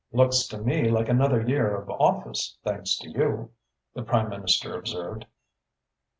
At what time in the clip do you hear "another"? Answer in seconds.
1.09-1.39